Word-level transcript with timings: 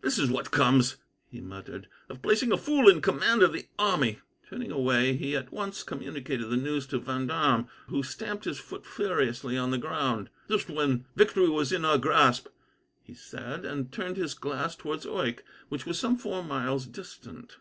"This 0.00 0.18
is 0.18 0.28
what 0.32 0.50
comes," 0.50 0.96
he 1.28 1.40
muttered, 1.40 1.86
"of 2.08 2.20
placing 2.20 2.50
a 2.50 2.56
fool 2.58 2.88
in 2.88 3.00
command 3.00 3.40
of 3.40 3.52
the 3.52 3.68
army." 3.78 4.18
Turning 4.50 4.72
away, 4.72 5.12
he 5.14 5.36
at 5.36 5.52
once 5.52 5.84
communicated 5.84 6.48
the 6.50 6.56
news 6.56 6.88
to 6.88 6.98
Vendome, 6.98 7.68
who 7.86 8.02
stamped 8.02 8.46
his 8.46 8.58
foot 8.58 8.84
furiously 8.84 9.56
on 9.56 9.70
the 9.70 9.78
ground. 9.78 10.28
"Just 10.50 10.68
when 10.68 11.04
victory 11.14 11.48
was 11.50 11.70
in 11.70 11.84
our 11.84 11.98
grasp," 11.98 12.48
he 13.04 13.14
said, 13.14 13.64
and 13.64 13.92
turned 13.92 14.16
his 14.16 14.34
glass 14.34 14.74
towards 14.74 15.06
Oycke, 15.06 15.44
which 15.68 15.86
was 15.86 16.00
some 16.00 16.18
four 16.18 16.42
miles 16.42 16.86
distant. 16.86 17.58